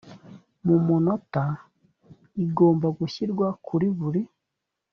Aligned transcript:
mu 0.65 0.75
munota 0.85 1.43
igomba 2.45 2.87
gushyirwa 2.97 3.47
kuri 3.65 3.87
buri 3.97 4.21